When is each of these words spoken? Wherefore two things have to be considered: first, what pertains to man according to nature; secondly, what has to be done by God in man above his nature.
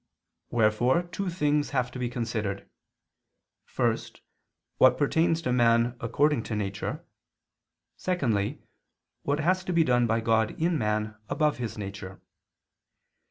Wherefore 0.49 1.03
two 1.03 1.29
things 1.29 1.69
have 1.77 1.91
to 1.91 1.99
be 1.99 2.09
considered: 2.09 2.67
first, 3.65 4.21
what 4.79 4.97
pertains 4.97 5.43
to 5.43 5.53
man 5.53 5.95
according 5.99 6.41
to 6.45 6.55
nature; 6.55 7.05
secondly, 7.97 8.63
what 9.21 9.41
has 9.41 9.63
to 9.65 9.71
be 9.71 9.83
done 9.83 10.07
by 10.07 10.19
God 10.19 10.59
in 10.59 10.75
man 10.75 11.17
above 11.29 11.57
his 11.59 11.77
nature. 11.77 12.19